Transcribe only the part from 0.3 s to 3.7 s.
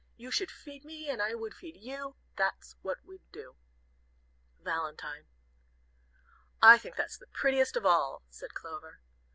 should feed me and I would feed you, That's what we'd do!